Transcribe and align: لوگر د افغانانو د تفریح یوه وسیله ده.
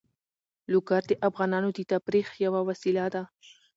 لوگر 0.71 1.01
د 1.07 1.13
افغانانو 1.27 1.69
د 1.77 1.79
تفریح 1.91 2.27
یوه 2.45 2.61
وسیله 2.69 3.05
ده. 3.13 3.23